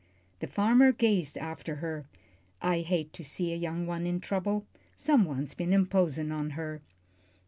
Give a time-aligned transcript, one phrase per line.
[0.39, 2.07] The farmer gazed after her.
[2.59, 4.65] "I hate to see a young one in trouble.
[4.95, 6.81] Someone's been imposin' on her."